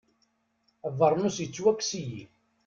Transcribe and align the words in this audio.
Abeṛnus 0.87 1.37
yettwakkes-iyi. 1.41 2.21